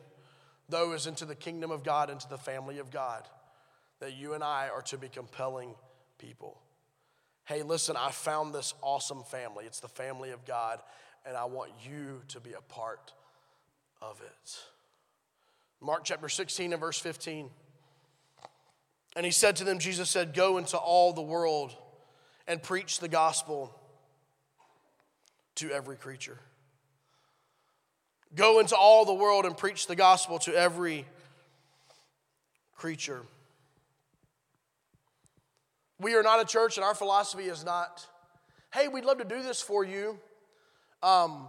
though, 0.68 0.92
is 0.92 1.06
into 1.06 1.24
the 1.24 1.34
kingdom 1.34 1.70
of 1.70 1.82
God, 1.82 2.10
into 2.10 2.28
the 2.28 2.38
family 2.38 2.78
of 2.78 2.90
God, 2.90 3.26
that 4.00 4.14
you 4.14 4.34
and 4.34 4.44
I 4.44 4.68
are 4.68 4.82
to 4.82 4.98
be 4.98 5.08
compelling 5.08 5.74
people. 6.18 6.60
Hey, 7.44 7.62
listen, 7.62 7.96
I 7.98 8.10
found 8.10 8.54
this 8.54 8.74
awesome 8.82 9.24
family. 9.24 9.64
It's 9.64 9.80
the 9.80 9.88
family 9.88 10.30
of 10.30 10.44
God, 10.44 10.80
and 11.26 11.36
I 11.36 11.46
want 11.46 11.72
you 11.84 12.20
to 12.28 12.40
be 12.40 12.52
a 12.52 12.60
part 12.60 13.12
of 14.00 14.20
it. 14.20 14.60
Mark 15.82 16.04
chapter 16.04 16.28
16 16.28 16.72
and 16.72 16.80
verse 16.80 16.98
15. 16.98 17.48
And 19.16 19.26
he 19.26 19.32
said 19.32 19.56
to 19.56 19.64
them, 19.64 19.78
Jesus 19.78 20.10
said, 20.10 20.34
Go 20.34 20.58
into 20.58 20.76
all 20.76 21.12
the 21.12 21.22
world 21.22 21.74
and 22.46 22.62
preach 22.62 23.00
the 23.00 23.08
gospel 23.08 23.74
to 25.56 25.70
every 25.70 25.96
creature. 25.96 26.38
Go 28.34 28.60
into 28.60 28.76
all 28.76 29.04
the 29.04 29.14
world 29.14 29.44
and 29.44 29.56
preach 29.56 29.86
the 29.86 29.96
gospel 29.96 30.38
to 30.40 30.54
every 30.54 31.06
creature. 32.76 33.22
We 35.98 36.14
are 36.14 36.22
not 36.22 36.40
a 36.40 36.44
church, 36.44 36.76
and 36.76 36.84
our 36.84 36.94
philosophy 36.94 37.44
is 37.44 37.64
not, 37.64 38.06
hey, 38.72 38.88
we'd 38.88 39.04
love 39.04 39.18
to 39.18 39.24
do 39.24 39.42
this 39.42 39.60
for 39.60 39.84
you, 39.84 40.18
um, 41.02 41.48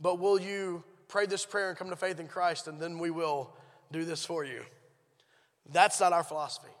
but 0.00 0.18
will 0.18 0.40
you 0.40 0.82
pray 1.08 1.26
this 1.26 1.46
prayer 1.46 1.70
and 1.70 1.78
come 1.78 1.90
to 1.90 1.96
faith 1.96 2.18
in 2.20 2.26
Christ, 2.26 2.66
and 2.66 2.80
then 2.80 2.98
we 2.98 3.10
will 3.10 3.55
do 3.92 4.04
this 4.04 4.24
for 4.24 4.44
you. 4.44 4.62
That's 5.72 6.00
not 6.00 6.12
our 6.12 6.24
philosophy. 6.24 6.72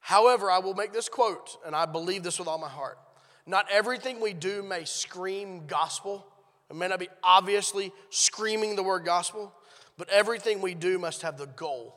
However, 0.00 0.50
I 0.50 0.58
will 0.58 0.74
make 0.74 0.92
this 0.92 1.08
quote, 1.08 1.58
and 1.66 1.74
I 1.74 1.86
believe 1.86 2.22
this 2.22 2.38
with 2.38 2.48
all 2.48 2.58
my 2.58 2.68
heart. 2.68 2.98
Not 3.46 3.66
everything 3.70 4.20
we 4.20 4.32
do 4.32 4.62
may 4.62 4.84
scream 4.84 5.66
gospel. 5.66 6.26
It 6.70 6.76
may 6.76 6.88
not 6.88 6.98
be 6.98 7.08
obviously 7.22 7.92
screaming 8.10 8.76
the 8.76 8.82
word 8.82 9.04
gospel, 9.04 9.52
but 9.96 10.08
everything 10.10 10.60
we 10.60 10.74
do 10.74 10.98
must 10.98 11.22
have 11.22 11.38
the 11.38 11.46
goal 11.46 11.96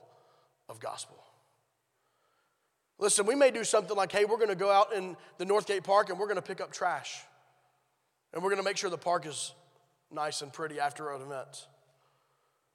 of 0.68 0.80
gospel. 0.80 1.18
Listen, 3.00 3.26
we 3.26 3.36
may 3.36 3.50
do 3.50 3.64
something 3.64 3.96
like, 3.96 4.12
hey, 4.12 4.26
we're 4.26 4.38
going 4.38 4.50
to 4.50 4.56
go 4.56 4.70
out 4.70 4.94
in 4.94 5.16
the 5.38 5.46
Northgate 5.46 5.84
Park 5.84 6.10
and 6.10 6.20
we're 6.20 6.28
going 6.28 6.36
to 6.36 6.42
pick 6.42 6.62
up 6.62 6.72
trash. 6.72 7.22
And 8.34 8.44
we're 8.44 8.50
going 8.50 8.62
to 8.62 8.66
make 8.66 8.78
sure 8.78 8.90
the 8.90 8.98
park 8.98 9.26
is 9.26 9.54
nice 10.12 10.42
and 10.42 10.52
pretty 10.52 10.80
after 10.80 11.12
an 11.14 11.22
event. 11.22 11.68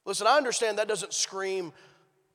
Listen, 0.04 0.26
I 0.26 0.36
understand 0.36 0.78
that 0.78 0.88
doesn't 0.88 1.14
scream 1.14 1.72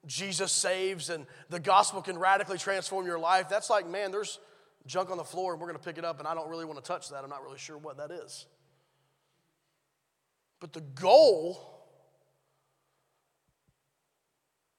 Jesus 0.06 0.52
saves 0.52 1.10
and 1.10 1.26
the 1.50 1.60
gospel 1.60 2.02
can 2.02 2.18
radically 2.18 2.58
transform 2.58 3.06
your 3.06 3.20
life. 3.20 3.50
That's 3.50 3.70
like, 3.70 3.88
man, 3.88 4.12
there's 4.12 4.40
junk 4.88 5.10
on 5.10 5.18
the 5.18 5.24
floor 5.24 5.52
and 5.52 5.62
we're 5.62 5.68
going 5.68 5.78
to 5.78 5.84
pick 5.84 5.98
it 5.98 6.06
up 6.06 6.20
and 6.20 6.28
I 6.28 6.34
don't 6.34 6.50
really 6.50 6.66
want 6.66 6.84
to 6.84 6.88
touch 6.88 7.10
that. 7.10 7.24
I'm 7.24 7.30
not 7.30 7.44
really 7.44 7.58
sure 7.58 7.78
what 7.78 7.98
that 7.98 8.12
is. 8.12 8.46
But 10.60 10.74
the 10.74 10.82
goal 10.82 11.60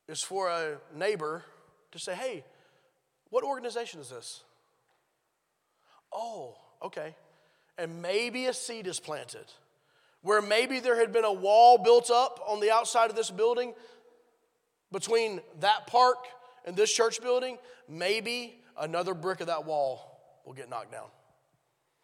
is 0.08 0.22
for 0.22 0.48
a 0.48 0.78
neighbor 0.94 1.44
to 1.92 1.98
say, 1.98 2.14
hey, 2.14 2.44
what 3.30 3.44
organization 3.44 4.00
is 4.00 4.10
this? 4.10 4.42
Oh, 6.12 6.56
okay. 6.82 7.14
And 7.78 8.02
maybe 8.02 8.46
a 8.46 8.52
seed 8.52 8.86
is 8.86 8.98
planted 8.98 9.46
where 10.22 10.42
maybe 10.42 10.80
there 10.80 10.96
had 10.96 11.12
been 11.12 11.24
a 11.24 11.32
wall 11.32 11.78
built 11.78 12.10
up 12.10 12.40
on 12.46 12.60
the 12.60 12.70
outside 12.70 13.10
of 13.10 13.16
this 13.16 13.30
building 13.30 13.72
between 14.92 15.40
that 15.60 15.86
park 15.86 16.18
and 16.64 16.76
this 16.76 16.92
church 16.92 17.22
building, 17.22 17.58
maybe 17.88 18.60
another 18.78 19.14
brick 19.14 19.40
of 19.40 19.46
that 19.46 19.64
wall 19.64 20.40
will 20.44 20.52
get 20.52 20.68
knocked 20.68 20.92
down. 20.92 21.06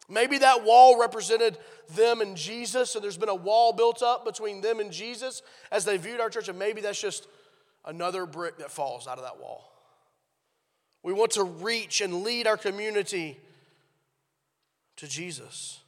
Maybe 0.09 0.37
that 0.37 0.63
wall 0.63 0.99
represented 0.99 1.57
them 1.95 2.21
and 2.21 2.37
Jesus, 2.37 2.95
and 2.95 3.03
there's 3.03 3.17
been 3.17 3.29
a 3.29 3.35
wall 3.35 3.73
built 3.73 4.01
up 4.01 4.23
between 4.23 4.61
them 4.61 4.79
and 4.79 4.91
Jesus 4.91 5.41
as 5.69 5.83
they 5.83 5.97
viewed 5.97 6.21
our 6.21 6.29
church, 6.29 6.47
and 6.47 6.57
maybe 6.57 6.79
that's 6.79 6.99
just 6.99 7.27
another 7.85 8.25
brick 8.25 8.57
that 8.59 8.71
falls 8.71 9.05
out 9.05 9.17
of 9.17 9.25
that 9.25 9.39
wall. 9.39 9.69
We 11.03 11.13
want 11.13 11.31
to 11.31 11.43
reach 11.43 12.01
and 12.01 12.23
lead 12.23 12.47
our 12.47 12.57
community 12.57 13.37
to 14.95 15.07
Jesus. 15.07 15.79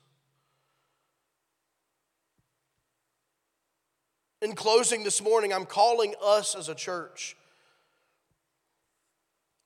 In 4.42 4.56
closing 4.56 5.04
this 5.04 5.22
morning, 5.22 5.52
I'm 5.52 5.66
calling 5.66 6.16
us 6.24 6.56
as 6.56 6.70
a 6.70 6.76
church 6.76 7.36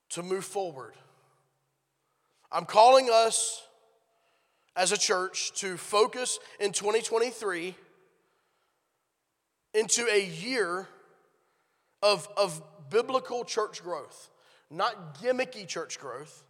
to 0.09 0.23
move 0.23 0.45
forward. 0.45 0.93
I'm 2.51 2.65
calling 2.65 3.09
us 3.11 3.61
as 4.75 4.91
a 4.91 4.97
church 4.97 5.51
to 5.59 5.77
focus 5.77 6.39
in 6.59 6.71
2023 6.71 7.75
into 9.75 10.07
a 10.07 10.25
year 10.25 10.87
of, 12.01 12.27
of 12.35 12.61
biblical 12.89 13.45
church 13.45 13.83
growth, 13.83 14.29
not 14.71 15.21
gimmicky 15.21 15.67
church 15.67 15.99
growth. 15.99 16.43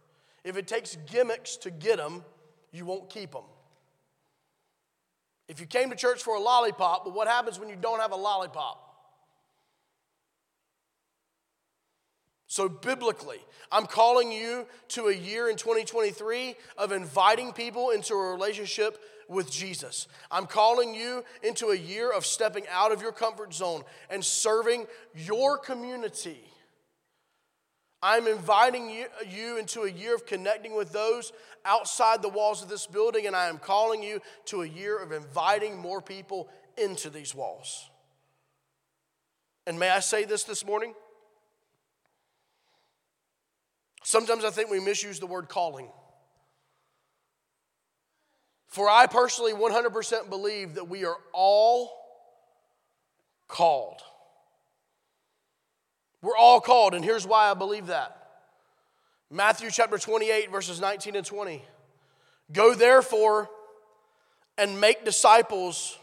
If 0.44 0.56
it 0.56 0.66
takes 0.66 0.96
gimmicks 1.10 1.56
to 1.58 1.70
get 1.70 1.98
them, 1.98 2.24
you 2.72 2.86
won't 2.86 3.10
keep 3.10 3.32
them. 3.32 3.44
If 5.48 5.60
you 5.60 5.66
came 5.66 5.90
to 5.90 5.96
church 5.96 6.22
for 6.22 6.36
a 6.36 6.40
lollipop, 6.40 7.04
but 7.04 7.14
what 7.14 7.28
happens 7.28 7.58
when 7.58 7.68
you 7.68 7.76
don't 7.76 8.00
have 8.00 8.12
a 8.12 8.16
lollipop? 8.16 8.80
So, 12.46 12.68
biblically, 12.68 13.40
I'm 13.72 13.86
calling 13.86 14.30
you 14.30 14.66
to 14.90 15.08
a 15.08 15.14
year 15.14 15.50
in 15.50 15.56
2023 15.56 16.54
of 16.78 16.92
inviting 16.92 17.52
people 17.52 17.90
into 17.90 18.14
a 18.14 18.30
relationship 18.30 19.02
with 19.28 19.50
Jesus. 19.50 20.06
I'm 20.30 20.46
calling 20.46 20.94
you 20.94 21.24
into 21.42 21.70
a 21.70 21.76
year 21.76 22.12
of 22.12 22.24
stepping 22.24 22.64
out 22.70 22.92
of 22.92 23.02
your 23.02 23.12
comfort 23.12 23.52
zone 23.52 23.82
and 24.08 24.24
serving 24.24 24.86
your 25.14 25.58
community. 25.58 26.44
I'm 28.02 28.26
inviting 28.26 28.90
you, 28.90 29.56
into 29.56 29.82
a 29.82 29.90
year 29.90 30.14
of 30.14 30.26
connecting 30.26 30.76
with 30.76 30.92
those 30.92 31.32
outside 31.64 32.22
the 32.22 32.28
walls 32.28 32.62
of 32.62 32.68
this 32.68 32.86
building, 32.86 33.26
and 33.26 33.34
I 33.34 33.48
am 33.48 33.58
calling 33.58 34.02
you 34.02 34.20
to 34.46 34.62
a 34.62 34.66
year 34.66 34.98
of 34.98 35.12
inviting 35.12 35.78
more 35.78 36.00
people 36.00 36.48
into 36.76 37.10
these 37.10 37.34
walls. 37.34 37.88
And 39.66 39.78
may 39.78 39.90
I 39.90 40.00
say 40.00 40.24
this 40.24 40.44
this 40.44 40.64
morning? 40.64 40.94
Sometimes 44.02 44.44
I 44.44 44.50
think 44.50 44.70
we 44.70 44.80
misuse 44.80 45.18
the 45.18 45.26
word 45.26 45.48
calling. 45.48 45.88
For 48.68 48.90
I 48.90 49.06
personally 49.06 49.52
100% 49.52 50.28
believe 50.28 50.74
that 50.74 50.88
we 50.88 51.04
are 51.04 51.16
all 51.32 51.92
called. 53.48 54.00
We're 56.20 56.36
all 56.36 56.60
called, 56.60 56.94
and 56.94 57.04
here's 57.04 57.26
why 57.26 57.50
I 57.50 57.54
believe 57.54 57.86
that. 57.86 58.23
Matthew 59.30 59.70
chapter 59.70 59.98
28, 59.98 60.50
verses 60.50 60.80
19 60.80 61.16
and 61.16 61.26
20. 61.26 61.62
Go 62.52 62.74
therefore 62.74 63.48
and 64.56 64.80
make 64.80 65.04
disciples 65.04 65.98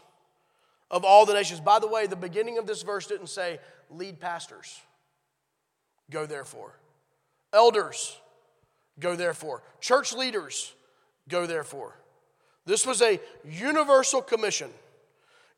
of 0.90 1.04
all 1.04 1.24
the 1.24 1.32
nations. 1.32 1.60
By 1.60 1.78
the 1.78 1.86
way, 1.86 2.06
the 2.06 2.16
beginning 2.16 2.58
of 2.58 2.66
this 2.66 2.82
verse 2.82 3.06
didn't 3.06 3.28
say 3.28 3.58
lead 3.90 4.20
pastors. 4.20 4.80
Go 6.10 6.26
therefore. 6.26 6.78
Elders, 7.52 8.18
go 8.98 9.16
therefore. 9.16 9.62
Church 9.80 10.12
leaders, 10.12 10.72
go 11.28 11.46
therefore. 11.46 11.96
This 12.64 12.86
was 12.86 13.02
a 13.02 13.20
universal 13.44 14.22
commission. 14.22 14.70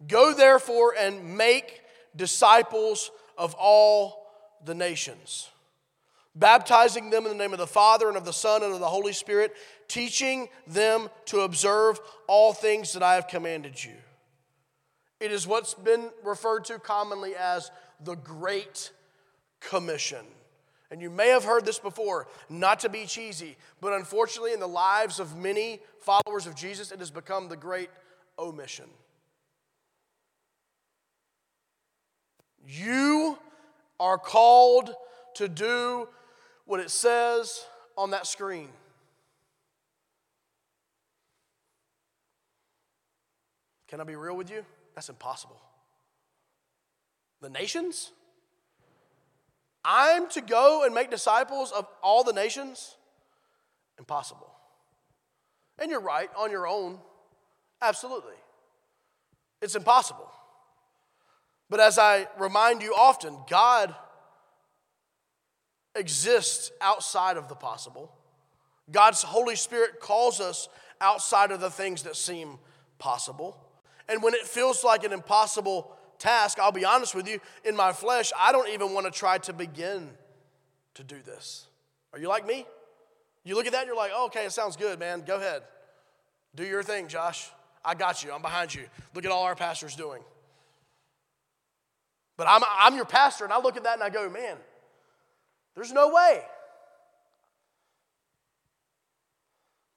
Go 0.07 0.33
therefore 0.33 0.95
and 0.99 1.37
make 1.37 1.83
disciples 2.17 3.11
of 3.37 3.55
all 3.59 4.27
the 4.65 4.75
nations, 4.75 5.49
baptizing 6.35 7.11
them 7.11 7.25
in 7.25 7.31
the 7.31 7.39
name 7.39 7.53
of 7.53 7.59
the 7.59 7.67
Father 7.67 8.09
and 8.09 8.17
of 8.17 8.25
the 8.25 8.33
Son 8.33 8.63
and 8.63 8.73
of 8.73 8.81
the 8.81 8.89
Holy 8.89 9.13
Spirit, 9.13 9.55
teaching 9.89 10.49
them 10.67 11.09
to 11.27 11.41
observe 11.41 12.01
all 12.27 12.53
things 12.53 12.93
that 12.93 13.03
I 13.03 13.15
have 13.15 13.29
commanded 13.29 13.83
you. 13.83 13.95
It 15.21 15.33
is 15.33 15.47
what's 15.47 15.75
been 15.75 16.11
referred 16.25 16.65
to 16.67 16.79
commonly 16.79 17.35
as 17.37 17.71
the 18.03 18.17
Great 18.17 18.91
Commission. 19.61 20.27
And 20.91 21.01
you 21.01 21.11
may 21.11 21.29
have 21.29 21.45
heard 21.45 21.65
this 21.65 21.79
before, 21.79 22.29
not 22.49 22.81
to 22.81 22.89
be 22.89 23.07
cheesy, 23.07 23.57
but 23.81 23.93
unfortunately, 23.93 24.53
in 24.53 24.61
the 24.61 24.67
lives 24.69 25.19
of 25.19 25.37
many 25.37 25.81
followers 26.01 26.47
of 26.47 26.55
Jesus, 26.55 26.93
it 26.93 26.99
has 26.99 27.11
become 27.11 27.49
the 27.49 27.57
great 27.57 27.91
omission. 28.39 28.87
You 32.67 33.39
are 33.99 34.19
called 34.19 34.95
to 35.35 35.49
do 35.49 36.09
what 36.65 36.81
it 36.81 36.91
says 36.91 37.65
on 37.97 38.11
that 38.11 38.27
screen. 38.27 38.69
Can 43.89 44.01
I 44.01 44.05
be 44.05 44.17
real 44.17 44.37
with 44.37 44.51
you? 44.51 44.65
That's 44.95 45.09
impossible. 45.09 45.61
The 47.41 47.51
nations? 47.51 48.11
I'm 49.85 50.29
to 50.31 50.41
go 50.41 50.85
and 50.85 50.95
make 50.95 51.11
disciples 51.11 51.71
of 51.71 51.87
all 52.03 52.25
the 52.25 52.33
nations? 52.33 52.97
Impossible. 53.99 54.51
And 55.79 55.91
you're 55.91 56.01
right, 56.01 56.31
on 56.37 56.51
your 56.51 56.67
own, 56.67 56.99
absolutely. 57.83 58.35
It's 59.61 59.75
impossible. 59.75 60.31
But 61.69 61.81
as 61.81 61.99
I 61.99 62.29
remind 62.39 62.83
you 62.83 62.95
often, 62.95 63.37
God 63.49 63.95
exists 65.95 66.73
outside 66.81 67.37
of 67.37 67.49
the 67.49 67.55
possible. 67.55 68.13
God's 68.91 69.23
Holy 69.23 69.57
Spirit 69.57 70.01
calls 70.01 70.41
us 70.41 70.69
outside 71.01 71.51
of 71.51 71.61
the 71.61 71.71
things 71.71 72.03
that 72.03 72.17
seem 72.17 72.59
possible. 72.99 73.57
And 74.09 74.23
when 74.23 74.35
it 74.35 74.43
feels 74.43 74.85
like 74.85 75.05
an 75.05 75.13
impossible 75.13 75.91
task, 76.19 76.59
I'll 76.59 76.73
be 76.73 76.85
honest 76.85 77.15
with 77.15 77.29
you, 77.29 77.41
in 77.65 77.77
my 77.77 77.93
flesh, 77.93 78.33
I 78.39 78.53
don't 78.53 78.69
even 78.69 78.93
want 78.93 79.07
to 79.07 79.13
try 79.13 79.39
to 79.39 79.53
begin 79.53 80.11
to 80.95 81.03
do 81.03 81.17
this. 81.25 81.67
Are 82.13 82.19
you 82.19 82.29
like 82.29 82.47
me? 82.47 82.67
You 83.45 83.55
look 83.55 83.67
at 83.67 83.73
that 83.73 83.81
and 83.81 83.89
you're 83.89 83.97
like, 83.97 84.13
oh, 84.15 84.27
okay, 84.27 84.45
it 84.47 84.53
sounds 84.53 84.77
good, 84.77 84.99
man. 84.99 85.23
Go 85.27 85.37
ahead. 85.37 85.63
Do 86.55 86.65
your 86.65 86.83
thing, 86.83 87.09
Josh. 87.09 87.51
I 87.85 87.95
got 87.95 88.25
you. 88.25 88.33
I'm 88.33 88.43
behind 88.43 88.75
you. 88.75 88.85
Look 89.15 89.25
at 89.25 89.31
all 89.31 89.43
our 89.43 89.55
pastors 89.55 89.97
doing. 89.97 90.23
But 92.37 92.49
I'm, 92.49 92.63
I'm 92.67 92.97
your 92.97 93.05
pastor, 93.05 93.45
and 93.45 93.53
I 93.53 93.61
look 93.61 93.77
at 93.77 93.85
that 93.85 93.95
and 93.95 94.03
I 94.03 94.11
go, 94.11 94.29
man, 94.29 94.57
there's 95.75 95.93
no 95.93 96.09
way. 96.09 96.43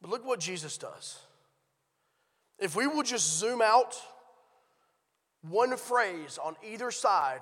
But 0.02 0.10
look 0.10 0.26
what 0.26 0.40
Jesus 0.40 0.78
does. 0.78 1.20
If 2.60 2.76
we 2.76 2.88
will 2.88 3.04
just 3.04 3.40
zoom 3.40 3.62
out 3.62 3.96
one 5.42 5.76
phrase 5.78 6.40
on 6.44 6.56
either 6.68 6.92
side 6.92 7.42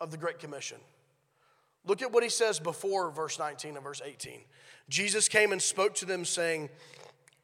of 0.00 0.10
the 0.10 0.16
Great 0.16 0.38
Commission. 0.38 0.78
Look 1.86 2.02
at 2.02 2.12
what 2.12 2.22
he 2.22 2.28
says 2.28 2.58
before 2.60 3.10
verse 3.10 3.38
19 3.38 3.74
and 3.74 3.84
verse 3.84 4.02
18. 4.04 4.40
Jesus 4.88 5.28
came 5.28 5.52
and 5.52 5.62
spoke 5.62 5.94
to 5.96 6.04
them, 6.04 6.24
saying, 6.24 6.68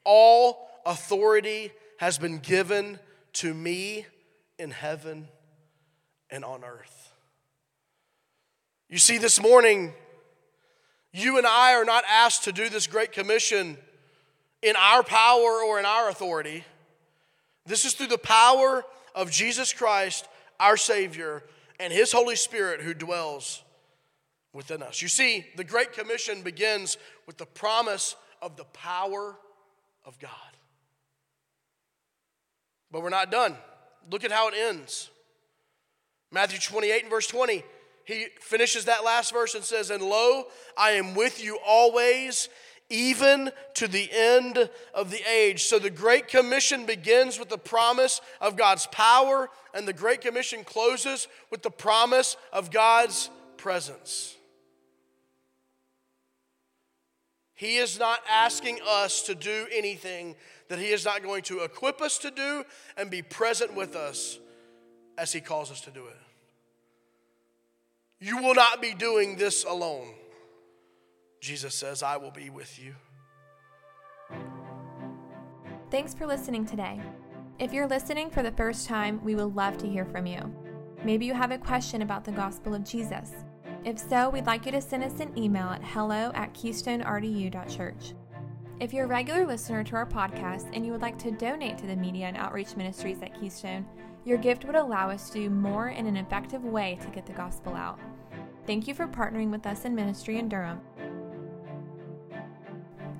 All 0.04 0.68
authority 0.84 1.72
has 1.98 2.18
been 2.18 2.38
given 2.38 2.98
to 3.34 3.54
me 3.54 4.06
in 4.58 4.70
heaven 4.70 5.28
and 6.30 6.44
on 6.44 6.64
earth. 6.64 7.05
You 8.88 8.98
see, 8.98 9.18
this 9.18 9.42
morning, 9.42 9.92
you 11.12 11.38
and 11.38 11.46
I 11.46 11.74
are 11.74 11.84
not 11.84 12.04
asked 12.08 12.44
to 12.44 12.52
do 12.52 12.68
this 12.68 12.86
Great 12.86 13.10
Commission 13.10 13.76
in 14.62 14.76
our 14.76 15.02
power 15.02 15.60
or 15.66 15.80
in 15.80 15.84
our 15.84 16.08
authority. 16.08 16.64
This 17.64 17.84
is 17.84 17.94
through 17.94 18.06
the 18.06 18.18
power 18.18 18.84
of 19.12 19.30
Jesus 19.30 19.72
Christ, 19.72 20.28
our 20.60 20.76
Savior, 20.76 21.42
and 21.80 21.92
His 21.92 22.12
Holy 22.12 22.36
Spirit 22.36 22.80
who 22.80 22.94
dwells 22.94 23.64
within 24.52 24.84
us. 24.84 25.02
You 25.02 25.08
see, 25.08 25.44
the 25.56 25.64
Great 25.64 25.92
Commission 25.92 26.42
begins 26.42 26.96
with 27.26 27.38
the 27.38 27.46
promise 27.46 28.14
of 28.40 28.56
the 28.56 28.64
power 28.66 29.36
of 30.04 30.16
God. 30.20 30.30
But 32.92 33.02
we're 33.02 33.10
not 33.10 33.32
done. 33.32 33.56
Look 34.12 34.22
at 34.22 34.30
how 34.30 34.46
it 34.48 34.54
ends. 34.56 35.10
Matthew 36.30 36.60
28 36.60 37.02
and 37.02 37.10
verse 37.10 37.26
20, 37.26 37.64
he 38.06 38.28
finishes 38.40 38.84
that 38.84 39.04
last 39.04 39.32
verse 39.32 39.56
and 39.56 39.64
says, 39.64 39.90
And 39.90 40.00
lo, 40.00 40.44
I 40.78 40.92
am 40.92 41.16
with 41.16 41.42
you 41.42 41.58
always, 41.66 42.48
even 42.88 43.50
to 43.74 43.88
the 43.88 44.08
end 44.12 44.70
of 44.94 45.10
the 45.10 45.20
age. 45.28 45.64
So 45.64 45.80
the 45.80 45.90
Great 45.90 46.28
Commission 46.28 46.86
begins 46.86 47.36
with 47.36 47.48
the 47.48 47.58
promise 47.58 48.20
of 48.40 48.56
God's 48.56 48.86
power, 48.86 49.50
and 49.74 49.88
the 49.88 49.92
Great 49.92 50.20
Commission 50.20 50.62
closes 50.62 51.26
with 51.50 51.62
the 51.62 51.70
promise 51.70 52.36
of 52.52 52.70
God's 52.70 53.28
presence. 53.56 54.36
He 57.56 57.78
is 57.78 57.98
not 57.98 58.20
asking 58.30 58.78
us 58.86 59.22
to 59.22 59.34
do 59.34 59.66
anything 59.72 60.36
that 60.68 60.78
He 60.78 60.90
is 60.90 61.04
not 61.04 61.24
going 61.24 61.42
to 61.44 61.64
equip 61.64 62.00
us 62.00 62.18
to 62.18 62.30
do 62.30 62.64
and 62.96 63.10
be 63.10 63.22
present 63.22 63.74
with 63.74 63.96
us 63.96 64.38
as 65.18 65.32
He 65.32 65.40
calls 65.40 65.72
us 65.72 65.80
to 65.80 65.90
do 65.90 66.06
it. 66.06 66.25
You 68.26 68.38
will 68.38 68.56
not 68.56 68.82
be 68.82 68.92
doing 68.92 69.36
this 69.36 69.62
alone. 69.62 70.08
Jesus 71.40 71.76
says, 71.76 72.02
I 72.02 72.16
will 72.16 72.32
be 72.32 72.50
with 72.50 72.76
you. 72.76 72.96
Thanks 75.92 76.12
for 76.12 76.26
listening 76.26 76.66
today. 76.66 77.00
If 77.60 77.72
you're 77.72 77.86
listening 77.86 78.30
for 78.30 78.42
the 78.42 78.50
first 78.50 78.88
time, 78.88 79.22
we 79.22 79.36
would 79.36 79.54
love 79.54 79.78
to 79.78 79.88
hear 79.88 80.04
from 80.04 80.26
you. 80.26 80.40
Maybe 81.04 81.24
you 81.24 81.34
have 81.34 81.52
a 81.52 81.58
question 81.58 82.02
about 82.02 82.24
the 82.24 82.32
gospel 82.32 82.74
of 82.74 82.82
Jesus. 82.82 83.30
If 83.84 83.96
so, 83.96 84.28
we'd 84.30 84.46
like 84.46 84.66
you 84.66 84.72
to 84.72 84.80
send 84.80 85.04
us 85.04 85.20
an 85.20 85.38
email 85.38 85.68
at 85.68 85.84
hello 85.84 86.32
at 86.34 86.52
keystonerdu.church. 86.52 88.14
If 88.80 88.92
you're 88.92 89.04
a 89.04 89.08
regular 89.08 89.46
listener 89.46 89.84
to 89.84 89.94
our 89.94 90.04
podcast 90.04 90.68
and 90.72 90.84
you 90.84 90.90
would 90.90 91.00
like 91.00 91.18
to 91.20 91.30
donate 91.30 91.78
to 91.78 91.86
the 91.86 91.94
media 91.94 92.26
and 92.26 92.36
outreach 92.36 92.74
ministries 92.74 93.22
at 93.22 93.38
Keystone, 93.38 93.86
your 94.24 94.38
gift 94.38 94.64
would 94.64 94.74
allow 94.74 95.10
us 95.10 95.30
to 95.30 95.42
do 95.44 95.48
more 95.48 95.90
in 95.90 96.08
an 96.08 96.16
effective 96.16 96.64
way 96.64 96.98
to 97.02 97.08
get 97.10 97.24
the 97.24 97.32
gospel 97.32 97.72
out. 97.72 98.00
Thank 98.66 98.88
you 98.88 98.94
for 98.94 99.06
partnering 99.06 99.50
with 99.50 99.64
us 99.64 99.84
in 99.84 99.94
ministry 99.94 100.38
in 100.38 100.48
Durham 100.48 100.80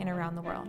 and 0.00 0.08
around 0.08 0.34
the 0.34 0.42
world. 0.42 0.68